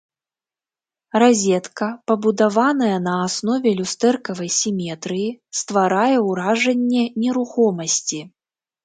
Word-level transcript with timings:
Разетка, 1.23 1.87
пабудаваная 2.11 2.95
на 3.07 3.13
аснове 3.25 3.73
люстэркавай 3.81 4.49
сіметрыі, 4.61 5.29
стварае 5.61 6.17
ўражанне 6.29 7.03
нерухомасці. 7.27 8.19